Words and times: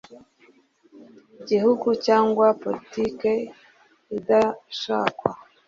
igihugu 1.41 1.87
cyangwa 2.05 2.45
politike 2.63 3.31
idashakwa. 4.17 5.31